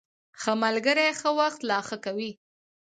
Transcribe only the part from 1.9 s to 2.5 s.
کوي.